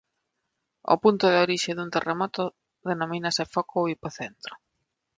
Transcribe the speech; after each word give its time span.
O 0.93 0.95
punto 1.03 1.25
de 1.31 1.37
orixe 1.45 1.71
dun 1.77 1.89
terremoto 1.95 2.43
denomínase 2.89 3.43
foco 3.53 3.73
ou 3.81 3.89
hipocentro. 3.93 4.53